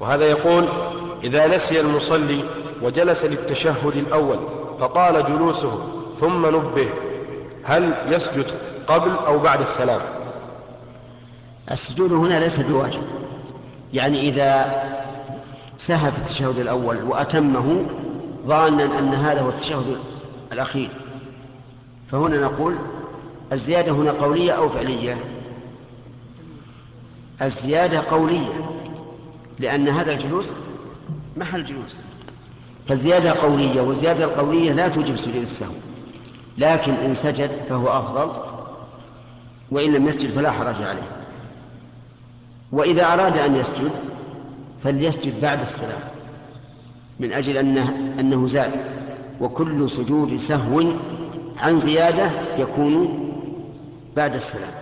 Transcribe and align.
وهذا 0.00 0.24
يقول 0.24 0.68
إذا 1.24 1.56
نسي 1.56 1.80
المصلي 1.80 2.44
وجلس 2.82 3.24
للتشهد 3.24 3.96
الأول 3.96 4.38
فطال 4.80 5.24
جلوسه 5.26 5.78
ثم 6.20 6.46
نبه 6.46 6.88
هل 7.64 7.94
يسجد 8.08 8.46
قبل 8.86 9.10
أو 9.10 9.38
بعد 9.38 9.60
السلام؟ 9.60 10.00
السجود 11.70 12.12
هنا 12.12 12.40
ليس 12.40 12.60
بواجب. 12.60 13.02
يعني 13.92 14.28
إذا 14.28 14.82
سهى 15.78 16.12
في 16.12 16.18
التشهد 16.18 16.58
الأول 16.58 17.02
وأتمه 17.02 17.84
ظانا 18.46 18.98
أن 18.98 19.14
هذا 19.14 19.40
هو 19.40 19.48
التشهد 19.48 19.96
الأخير. 20.52 20.88
فهنا 22.12 22.38
نقول 22.38 22.76
الزيادة 23.52 23.92
هنا 23.92 24.12
قولية 24.12 24.52
أو 24.52 24.68
فعلية؟ 24.68 25.16
الزيادة 27.42 28.00
قولية. 28.10 28.70
لأن 29.60 29.88
هذا 29.88 30.12
الجلوس 30.12 30.52
محل 31.36 31.64
جلوس. 31.64 31.98
فالزيادة 32.88 33.32
قولية 33.32 33.80
والزيادة 33.80 34.24
القولية 34.24 34.72
لا 34.72 34.88
توجب 34.88 35.16
سجود 35.16 35.42
السهو. 35.42 35.72
لكن 36.58 36.92
إن 36.92 37.14
سجد 37.14 37.50
فهو 37.68 37.88
أفضل 37.88 38.30
وإن 39.70 39.92
لم 39.92 40.06
يسجد 40.06 40.30
فلا 40.30 40.50
حرج 40.50 40.82
عليه. 40.82 41.08
وإذا 42.72 43.12
أراد 43.12 43.36
أن 43.36 43.56
يسجد 43.56 43.90
فليسجد 44.84 45.40
بعد 45.40 45.60
السلام 45.60 46.00
من 47.20 47.32
أجل 47.32 47.56
أنه, 47.56 48.14
أنه 48.20 48.46
زاد. 48.46 48.72
وكل 49.40 49.90
سجود 49.90 50.36
سهو 50.36 50.82
عن 51.58 51.78
زيادة 51.78 52.30
يكون 52.58 53.18
بعد 54.16 54.34
السلام. 54.34 54.72